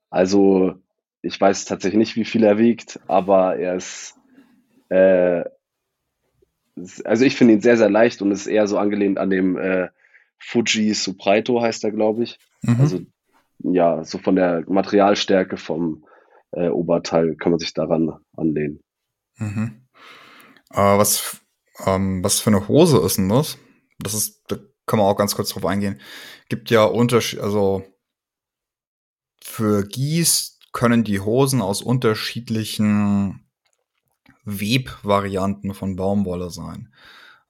[0.08, 0.74] Also,
[1.20, 4.14] ich weiß tatsächlich nicht, wie viel er wiegt, aber er ist,
[4.88, 5.44] äh,
[7.04, 9.88] also ich finde ihn sehr, sehr leicht und ist eher so angelehnt an dem äh,
[10.38, 12.38] Fuji Supraito heißt er, glaube ich.
[12.62, 12.80] Mhm.
[12.80, 13.00] Also
[13.58, 16.04] ja, so von der Materialstärke vom
[16.52, 18.80] äh, Oberteil kann man sich daran anlehnen.
[19.36, 19.86] Mhm.
[20.70, 21.40] Äh, was,
[21.86, 23.58] ähm, was für eine Hose ist denn das?
[23.98, 24.56] Das ist, da
[24.86, 26.00] kann man auch ganz kurz drauf eingehen.
[26.48, 27.84] Gibt ja Unterschied, also
[29.42, 33.43] für Gieß können die Hosen aus unterschiedlichen
[34.44, 36.92] Webvarianten von Baumwolle sein.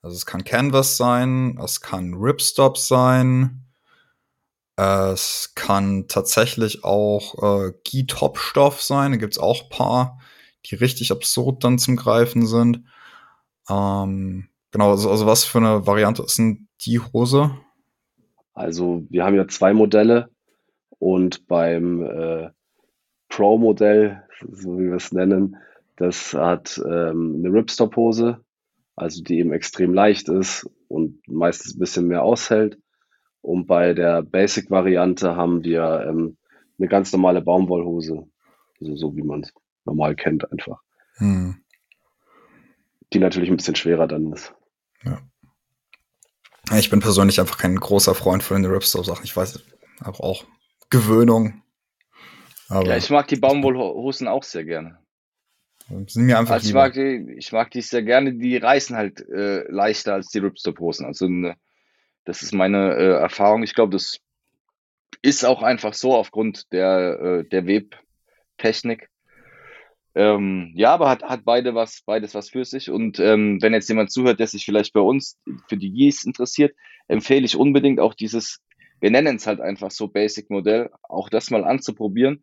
[0.03, 3.65] Also es kann Canvas sein, es kann Ripstop sein,
[4.77, 9.13] es kann tatsächlich auch äh, Gie-Top-Stoff sein.
[9.13, 10.19] Da gibt's auch paar,
[10.67, 12.85] die richtig absurd dann zum Greifen sind.
[13.71, 17.53] Ähm, genau, also, also was für eine Variante ist denn die Hose?
[18.53, 20.29] Also wir haben ja zwei Modelle
[20.99, 22.51] und beim äh,
[23.29, 25.57] Pro-Modell, so wie wir es nennen,
[25.97, 28.45] das hat ähm, eine Ripstop-Hose,
[28.97, 32.79] also die eben extrem leicht ist und meistens ein bisschen mehr aushält.
[33.43, 36.37] Und bei der Basic-Variante haben wir ähm,
[36.79, 38.27] eine ganz normale Baumwollhose,
[38.81, 39.53] also so wie man es
[39.85, 40.81] normal kennt einfach.
[41.17, 41.57] Hm.
[43.13, 44.55] Die natürlich ein bisschen schwerer dann ist.
[45.05, 45.21] Ja.
[46.79, 49.25] Ich bin persönlich einfach kein großer Freund von den Ripstop-Sachen.
[49.25, 49.63] Ich weiß,
[50.01, 50.45] aber auch
[50.91, 51.63] Gewöhnung.
[52.69, 55.04] Aber ja, ich mag die Baumwollhosen auch sehr gerne.
[55.89, 58.35] Sind mir einfach also ich, mag die, ich mag die sehr gerne.
[58.35, 61.05] Die reißen halt äh, leichter als die Ripstop-Hosen.
[61.05, 61.57] Also eine,
[62.25, 63.63] das ist meine äh, Erfahrung.
[63.63, 64.19] Ich glaube, das
[65.21, 69.09] ist auch einfach so aufgrund der, äh, der Webtechnik.
[70.15, 72.91] Ähm, ja, aber hat, hat beide was, beides was für sich.
[72.91, 76.75] Und ähm, wenn jetzt jemand zuhört, der sich vielleicht bei uns für die Yeast interessiert,
[77.09, 78.63] empfehle ich unbedingt auch dieses,
[79.01, 82.43] wir nennen es halt einfach so Basic Modell, auch das mal anzuprobieren.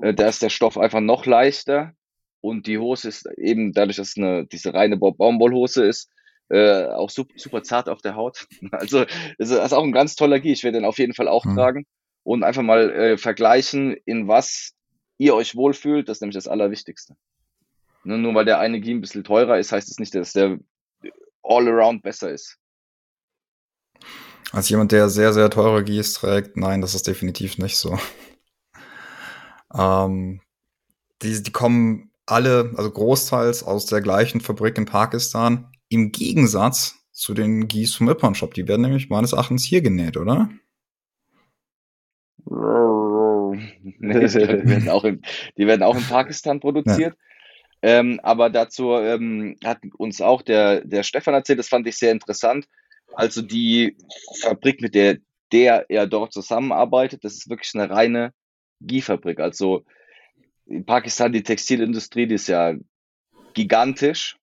[0.00, 1.92] Äh, da ist der Stoff einfach noch leichter
[2.40, 6.10] und die Hose ist eben dadurch, dass es eine, diese reine Baumwollhose ist,
[6.50, 8.46] äh, auch super, super zart auf der Haut.
[8.72, 9.04] Also
[9.38, 10.52] das ist auch ein ganz toller Gie.
[10.52, 11.54] Ich werde den auf jeden Fall auch mhm.
[11.54, 11.86] tragen
[12.22, 14.72] und einfach mal äh, vergleichen, in was
[15.18, 17.16] ihr euch wohlfühlt, das ist nämlich das Allerwichtigste.
[18.04, 20.32] Ne, nur weil der eine Gie ein bisschen teurer ist, heißt es das nicht, dass
[20.32, 20.58] der
[21.42, 22.56] all around besser ist.
[24.52, 27.98] Als jemand, der sehr, sehr teure Gies trägt, nein, das ist definitiv nicht so.
[29.74, 30.40] Ähm,
[31.20, 37.34] die, die kommen alle, also großteils aus der gleichen Fabrik in Pakistan, im Gegensatz zu
[37.34, 38.54] den Gies vom Ippon Shop.
[38.54, 40.50] Die werden nämlich meines Erachtens hier genäht, oder?
[43.98, 45.22] nee, die, werden auch in,
[45.56, 47.14] die werden auch in Pakistan produziert.
[47.14, 47.20] Ja.
[47.80, 52.12] Ähm, aber dazu ähm, hat uns auch der, der Stefan erzählt, das fand ich sehr
[52.12, 52.66] interessant.
[53.14, 53.96] Also die
[54.40, 55.18] Fabrik, mit der,
[55.52, 58.32] der er dort zusammenarbeitet, das ist wirklich eine reine
[58.80, 59.40] Gie-Fabrik.
[59.40, 59.84] Also
[60.68, 62.74] in Pakistan, die Textilindustrie, die ist ja
[63.54, 64.36] gigantisch.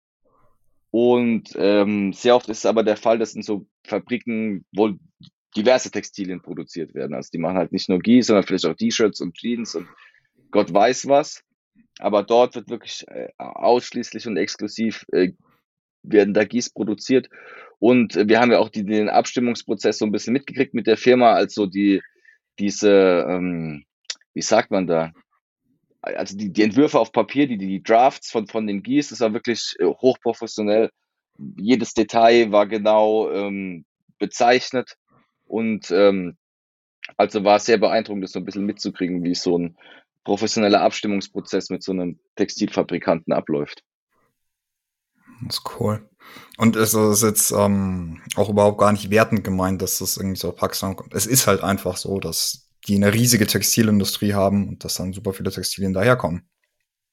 [0.91, 4.97] Und ähm, sehr oft ist es aber der Fall, dass in so Fabriken wohl
[5.55, 7.13] diverse Textilien produziert werden.
[7.13, 9.87] Also die machen halt nicht nur Gie, sondern vielleicht auch T-Shirts und Jeans und
[10.51, 11.43] Gott weiß was.
[11.99, 15.31] Aber dort wird wirklich äh, ausschließlich und exklusiv äh,
[16.03, 17.29] werden da Gieß produziert.
[17.79, 21.33] Und wir haben ja auch die, den Abstimmungsprozess so ein bisschen mitgekriegt mit der Firma,
[21.33, 22.01] also die,
[22.59, 23.85] diese, ähm,
[24.33, 25.11] wie sagt man da?
[26.05, 29.33] Also die, die Entwürfe auf Papier, die, die Drafts von, von den Gieß, das war
[29.33, 30.91] wirklich äh, hochprofessionell.
[31.57, 33.85] Jedes Detail war genau ähm,
[34.19, 34.95] bezeichnet.
[35.45, 36.37] Und ähm,
[37.17, 39.77] also war es sehr beeindruckend, das so ein bisschen mitzukriegen, wie so ein
[40.23, 43.83] professioneller Abstimmungsprozess mit so einem Textilfabrikanten abläuft.
[45.45, 46.09] Das ist cool.
[46.57, 50.51] Und es ist jetzt ähm, auch überhaupt gar nicht wertend gemeint, dass das irgendwie so
[50.51, 51.13] Pakistan kommt.
[51.13, 55.33] Es ist halt einfach so, dass die eine riesige Textilindustrie haben und dass dann super
[55.33, 56.47] viele Textilien daherkommen.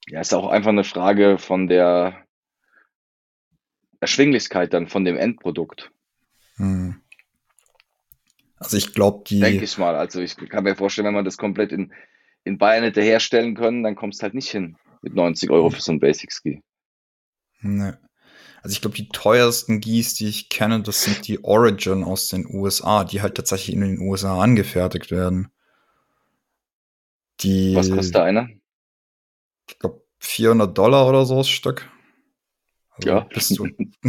[0.09, 2.25] Ja, ist auch einfach eine Frage von der
[4.01, 5.93] Erschwinglichkeit dann von dem Endprodukt.
[6.57, 7.01] Hm.
[8.57, 9.41] Also ich glaube, die.
[9.41, 9.97] Denke ich mal.
[9.97, 11.93] Also ich kann mir vorstellen, wenn man das komplett in,
[12.45, 15.81] in Bayern hätte herstellen können, dann kommst du halt nicht hin mit 90 Euro für
[15.81, 16.63] so ein Basic Ski.
[17.61, 17.99] Ne.
[18.63, 22.47] Also ich glaube, die teuersten Gis, die ich kenne, das sind die Origin aus den
[22.47, 25.49] USA, die halt tatsächlich in den USA angefertigt werden.
[27.41, 28.49] Die, Was kostet einer?
[29.69, 31.91] Ich glaube 400 Dollar oder so das Stück.
[32.91, 33.21] Also ja.
[33.21, 33.69] Bist du.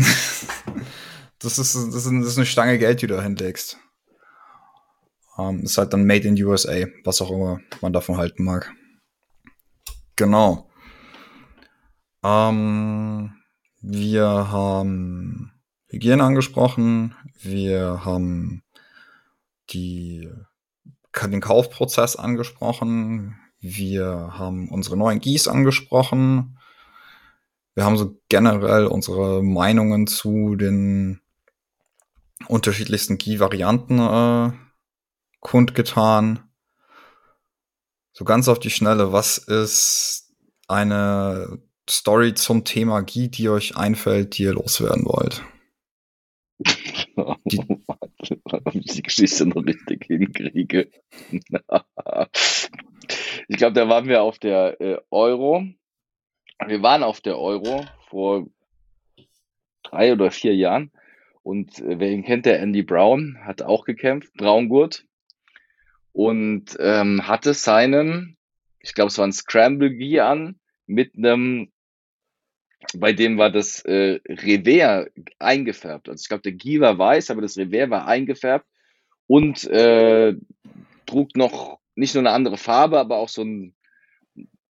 [1.40, 3.78] das, ist, das, ist, das ist eine Stange Geld, die du da hinlegst.
[5.36, 8.72] Um, ähm, ist halt dann Made in USA, was auch immer man davon halten mag.
[10.16, 10.70] Genau.
[12.24, 13.34] Ähm,
[13.82, 15.52] wir haben
[15.88, 17.16] Hygiene angesprochen.
[17.42, 18.64] Wir haben
[19.72, 20.30] die,
[21.22, 23.40] den Kaufprozess angesprochen.
[23.60, 26.60] Wir haben unsere neuen Gieß angesprochen.
[27.76, 31.22] Wir haben so generell unsere Meinungen zu den
[32.48, 34.52] unterschiedlichsten Gie-Varianten äh,
[35.40, 36.40] kundgetan.
[38.12, 40.34] So ganz auf die Schnelle, was ist
[40.68, 45.44] eine Story zum Thema Gie, die euch einfällt, die ihr loswerden wollt?
[48.74, 50.90] Die, die Geschichte noch richtig hinkriege.
[53.48, 55.66] ich glaube, da waren wir auf der äh, Euro.
[56.66, 58.48] Wir waren auf der Euro vor
[59.84, 60.92] drei oder vier Jahren.
[61.42, 65.06] Und äh, wer ihn kennt, der Andy Brown, hat auch gekämpft, Braungurt.
[66.14, 68.38] Und ähm, hatte seinen,
[68.80, 71.73] ich glaube, es war ein Scramble Gi an, mit einem
[72.96, 76.10] bei dem war das äh, Revers eingefärbt.
[76.10, 78.66] Also ich glaube, der Gi war weiß, aber das Revers war eingefärbt
[79.28, 80.36] und äh,
[81.06, 83.76] trug noch nicht nur eine andere Farbe, aber auch so ein,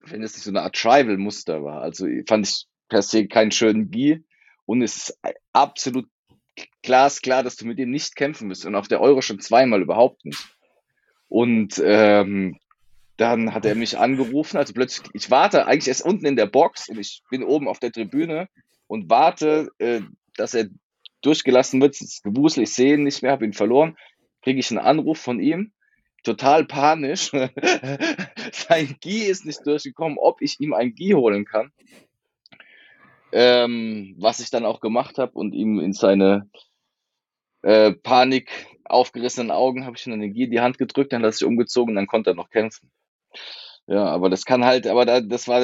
[0.00, 1.82] wenn es nicht so eine Art Tribal-Muster war.
[1.82, 4.24] Also fand ich per se keinen schönen Gi
[4.66, 5.18] und es ist
[5.52, 6.06] absolut
[6.82, 10.24] glasklar, dass du mit ihm nicht kämpfen musst und auf der Euro schon zweimal überhaupt
[10.24, 10.56] nicht.
[11.28, 12.58] Und ähm,
[13.16, 16.88] dann hat er mich angerufen, also plötzlich, ich warte eigentlich erst unten in der Box
[16.88, 18.48] und ich bin oben auf der Tribüne
[18.86, 20.00] und warte, äh,
[20.36, 20.68] dass er
[21.22, 22.00] durchgelassen wird.
[22.00, 23.96] Das Gewusel, ich sehe ihn nicht mehr, habe ihn verloren.
[24.42, 25.72] Kriege ich einen Anruf von ihm,
[26.22, 27.30] total panisch.
[28.52, 31.72] Sein Gi ist nicht durchgekommen, ob ich ihm ein Gi holen kann.
[33.32, 36.48] Ähm, was ich dann auch gemacht habe und ihm in seine
[37.62, 38.50] äh, Panik
[38.84, 41.32] aufgerissenen Augen habe ich ihm dann den Gi in die Hand gedrückt, dann hat er
[41.32, 42.90] sich umgezogen und dann konnte er noch kämpfen.
[43.86, 45.60] Ja, aber das kann halt, aber da, das war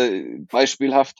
[0.51, 1.19] beispielhaft,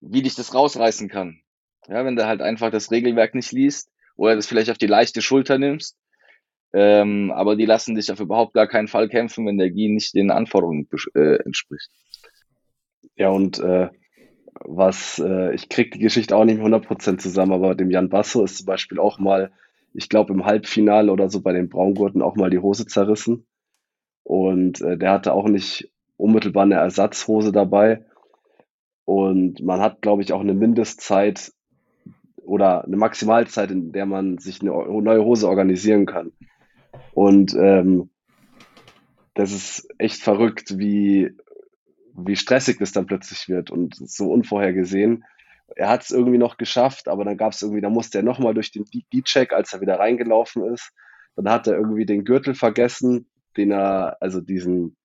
[0.00, 1.40] wie dich das rausreißen kann.
[1.88, 5.22] Ja, wenn du halt einfach das Regelwerk nicht liest oder das vielleicht auf die leichte
[5.22, 5.96] Schulter nimmst.
[6.74, 10.14] Ähm, aber die lassen dich auf überhaupt gar keinen Fall kämpfen, wenn der Gi nicht
[10.14, 11.90] den Anforderungen äh, entspricht.
[13.16, 13.88] Ja, und äh,
[14.64, 18.44] was, äh, ich krieg die Geschichte auch nicht mehr 100% zusammen, aber dem Jan Basso
[18.44, 19.52] ist zum Beispiel auch mal,
[19.92, 23.46] ich glaube im Halbfinale oder so bei den Braungurten auch mal die Hose zerrissen.
[24.24, 28.04] Und äh, der hatte auch nicht unmittelbar eine Ersatzhose dabei.
[29.04, 31.52] Und man hat, glaube ich, auch eine Mindestzeit
[32.44, 36.32] oder eine Maximalzeit, in der man sich eine neue Hose organisieren kann.
[37.14, 38.10] Und ähm,
[39.34, 41.36] das ist echt verrückt, wie,
[42.14, 45.24] wie stressig das dann plötzlich wird und so unvorhergesehen.
[45.74, 48.54] Er hat es irgendwie noch geschafft, aber dann gab es irgendwie, da musste er nochmal
[48.54, 50.92] durch den D-Check, als er wieder reingelaufen ist.
[51.34, 53.26] Dann hat er irgendwie den Gürtel vergessen,
[53.56, 54.96] den er, also diesen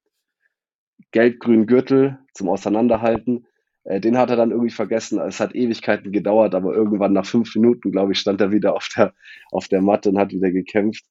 [1.11, 3.47] gelb-grünen Gürtel zum Auseinanderhalten.
[3.83, 5.19] Äh, den hat er dann irgendwie vergessen.
[5.19, 8.89] Es hat Ewigkeiten gedauert, aber irgendwann nach fünf Minuten, glaube ich, stand er wieder auf
[8.95, 9.13] der,
[9.51, 11.05] auf der Matte und hat wieder gekämpft.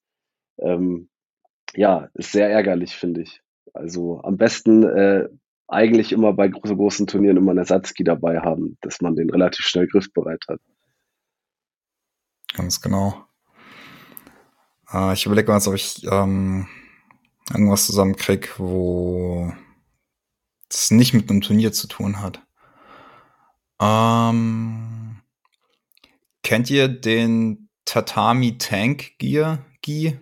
[0.59, 1.09] Ähm,
[1.75, 3.43] ja, ist sehr ärgerlich, finde ich.
[3.73, 5.29] Also am besten äh,
[5.69, 9.67] eigentlich immer bei so großen Turnieren immer einen Ersatzki dabei haben, dass man den relativ
[9.67, 10.61] schnell griffbereit hat.
[12.55, 13.27] Ganz genau.
[14.93, 16.67] Äh, ich überlege mal, ob ich ähm,
[17.51, 19.53] irgendwas zusammenkriege, wo
[20.69, 22.43] das nicht mit einem Turnier zu tun hat.
[23.81, 25.21] Ähm,
[26.43, 30.19] kennt ihr den Tatami Tank Gear Gi?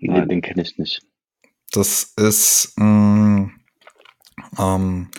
[0.00, 1.02] Nein, den kenne ich nicht.
[1.72, 3.60] Das ist mh, mm,
[4.58, 5.10] ähm,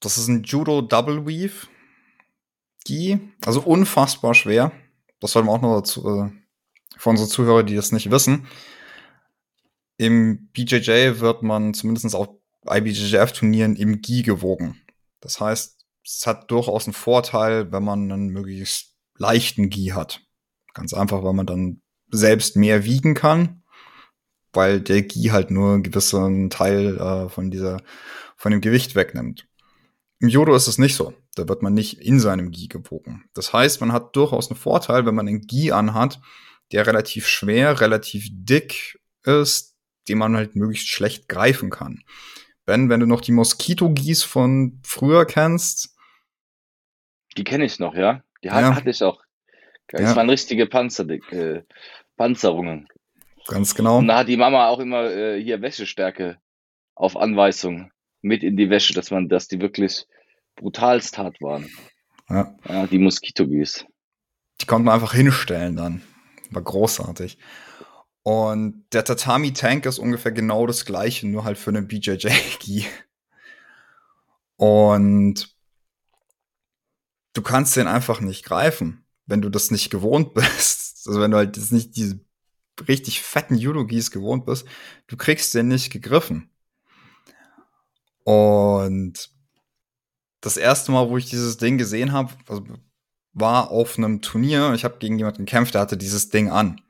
[0.00, 1.68] das ist ein Judo Double Weave
[2.84, 4.72] Gi, also unfassbar schwer.
[5.20, 6.30] Das sollten wir auch noch dazu äh,
[6.96, 8.46] für unsere Zuhörer, die das nicht wissen.
[9.96, 12.28] Im BJJ wird man zumindest auf
[12.66, 14.80] IBJJF-Turnieren im Gi gewogen.
[15.20, 20.20] Das heißt, es hat durchaus einen Vorteil, wenn man einen möglichst leichten Gi hat.
[20.74, 23.62] Ganz einfach, weil man dann selbst mehr wiegen kann,
[24.52, 27.82] weil der Gi halt nur einen gewissen Teil äh, von dieser,
[28.36, 29.46] von dem Gewicht wegnimmt.
[30.18, 31.14] Im Judo ist es nicht so.
[31.34, 33.24] Da wird man nicht in seinem Gi gewogen.
[33.32, 36.20] Das heißt, man hat durchaus einen Vorteil, wenn man einen Gi anhat,
[36.72, 39.71] der relativ schwer, relativ dick ist,
[40.08, 42.02] den man halt möglichst schlecht greifen kann.
[42.64, 45.96] Ben, wenn du noch die Moskito-Gis von früher kennst,
[47.36, 48.22] Die kenne ich noch, ja.
[48.42, 48.74] Die ja.
[48.74, 49.22] hatte ich auch.
[49.88, 50.16] Das ja.
[50.16, 51.62] waren richtige Panzer, äh,
[52.16, 52.88] Panzerungen.
[53.46, 53.98] Ganz genau.
[53.98, 56.38] Und da hat die Mama auch immer äh, hier Wäschestärke
[56.94, 57.90] auf Anweisung
[58.20, 60.06] mit in die Wäsche, dass man, dass die wirklich
[60.56, 61.68] brutalst hart waren.
[62.28, 62.54] Ja.
[62.68, 63.84] ja die Moskitogies.
[64.60, 66.02] Die konnte man einfach hinstellen dann.
[66.50, 67.38] War großartig.
[68.22, 72.86] Und der Tatami Tank ist ungefähr genau das gleiche, nur halt für einen BJJ-Gi.
[74.56, 75.56] Und
[77.32, 81.06] du kannst den einfach nicht greifen, wenn du das nicht gewohnt bist.
[81.06, 82.20] Also wenn du halt jetzt nicht diese
[82.88, 84.66] richtig fetten Judo-Gis gewohnt bist,
[85.08, 86.48] du kriegst den nicht gegriffen.
[88.24, 89.30] Und
[90.40, 92.64] das erste Mal, wo ich dieses Ding gesehen habe, also
[93.32, 94.74] war auf einem Turnier.
[94.74, 96.80] Ich habe gegen jemanden gekämpft, der hatte dieses Ding an.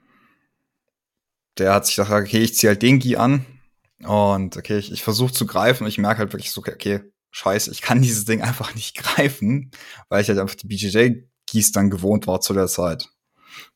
[1.58, 3.44] Der hat sich gedacht, okay, ich ziehe halt den Gi an
[4.04, 7.00] und okay, ich, ich versuche zu greifen und ich merke halt wirklich so, okay,
[7.30, 9.70] scheiße, ich kann dieses Ding einfach nicht greifen,
[10.08, 13.08] weil ich halt einfach die BJJ-Gis dann gewohnt war zu der Zeit.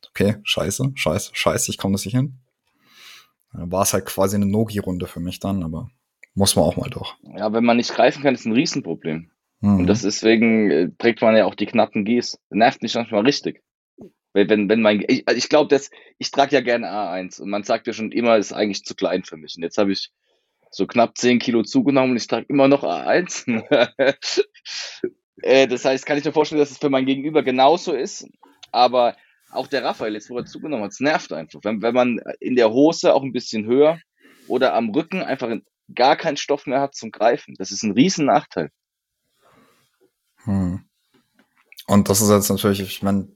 [0.09, 2.39] Okay, scheiße, scheiße, scheiße, ich komme das nicht hin.
[3.53, 5.89] Dann war es halt quasi eine Nogi-Runde für mich dann, aber
[6.33, 7.15] muss man auch mal durch.
[7.35, 9.31] Ja, wenn man nicht greifen kann, ist ein Riesenproblem.
[9.61, 9.79] Mhm.
[9.79, 12.39] Und das deswegen äh, trägt man ja auch die knappen Gs.
[12.49, 13.63] Nervt mich manchmal richtig.
[14.45, 17.87] Wenn, wenn, mein, ich, ich glaube, dass ich trage ja gerne A1 und man sagt
[17.87, 19.55] ja schon immer, ist eigentlich zu klein für mich.
[19.55, 20.11] Und jetzt habe ich
[20.69, 23.47] so knapp 10 Kilo zugenommen und ich trage immer noch A1.
[25.41, 28.27] äh, das heißt, kann ich mir vorstellen, dass es für mein Gegenüber genauso ist.
[28.71, 29.15] Aber
[29.51, 31.61] auch der Raphael, jetzt wo er zugenommen hat, es nervt einfach.
[31.63, 33.99] Wenn, wenn man in der Hose auch ein bisschen höher
[34.47, 35.55] oder am Rücken einfach
[35.95, 37.55] gar keinen Stoff mehr hat zum Greifen.
[37.57, 38.69] Das ist ein riesen Nachteil.
[40.43, 40.83] Hm.
[41.87, 43.29] Und das ist jetzt natürlich, ich meine,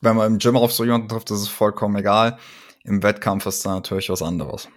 [0.00, 2.38] wenn man im Gym auf so jemanden trifft, ist es vollkommen egal.
[2.84, 4.68] Im Wettkampf ist da natürlich was anderes.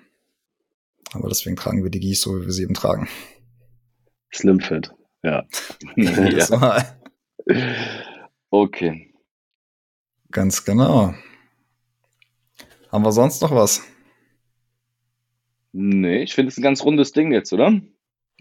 [1.13, 3.07] Aber deswegen tragen wir die Gis so, wie wir sie eben tragen.
[4.34, 4.93] Slimfit,
[5.24, 5.45] ja.
[5.95, 6.86] ja.
[8.49, 9.13] okay.
[10.32, 11.13] Ganz genau.
[12.91, 13.82] Haben wir sonst noch was?
[15.72, 17.80] Nee, ich finde es ein ganz rundes Ding jetzt, oder?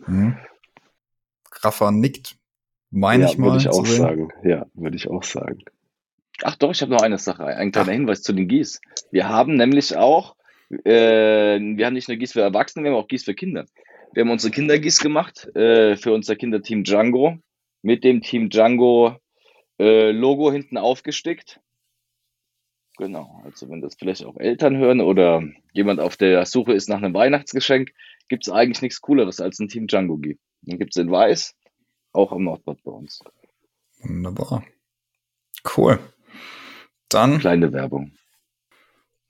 [0.06, 0.38] Mhm.
[1.52, 2.36] Rafa nickt,
[2.90, 3.46] meine ja, ich mal.
[3.46, 4.30] Würde ich auch sagen.
[4.44, 5.64] Ja, würde ich auch sagen.
[6.42, 7.94] Ach doch, ich habe noch eine Sache, ein kleiner Ach.
[7.94, 8.80] Hinweis zu den Gis.
[9.10, 10.36] Wir haben nämlich auch,
[10.84, 13.66] äh, wir haben nicht nur Gis für Erwachsene, wir haben auch Gis für Kinder.
[14.12, 17.38] Wir haben unsere Kindergis gemacht äh, für unser Kinderteam Django
[17.82, 19.16] mit dem Team Django
[19.78, 21.60] äh, Logo hinten aufgestickt.
[22.96, 26.98] Genau, also wenn das vielleicht auch Eltern hören oder jemand auf der Suche ist nach
[26.98, 27.92] einem Weihnachtsgeschenk,
[28.28, 30.38] gibt es eigentlich nichts Cooleres als ein Team Django Gi.
[30.62, 31.54] Dann gibt es in Weiß,
[32.12, 33.20] auch am Nordbad bei uns.
[34.00, 34.64] Wunderbar.
[35.76, 36.00] Cool.
[37.08, 37.38] Dann.
[37.38, 38.12] Kleine Werbung.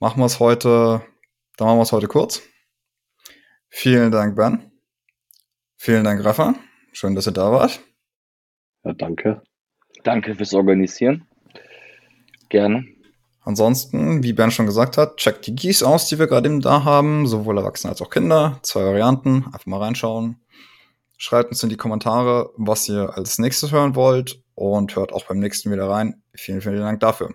[0.01, 1.03] Machen wir es heute,
[1.57, 2.43] dann machen wir es heute kurz.
[3.69, 4.71] Vielen Dank, Ben.
[5.77, 6.55] Vielen Dank, Rafa.
[6.93, 7.81] Schön, dass ihr da wart.
[8.85, 9.43] Ja, danke.
[10.05, 11.27] Danke fürs Organisieren.
[12.49, 12.87] Gerne.
[13.43, 16.85] Ansonsten, wie Ben schon gesagt hat, checkt die Gis aus, die wir gerade eben da
[16.85, 18.59] haben, sowohl Erwachsene als auch Kinder.
[18.63, 20.41] Zwei Varianten, einfach mal reinschauen.
[21.17, 25.39] Schreibt uns in die Kommentare, was ihr als nächstes hören wollt und hört auch beim
[25.39, 26.23] nächsten wieder rein.
[26.35, 27.35] Vielen, vielen Dank dafür.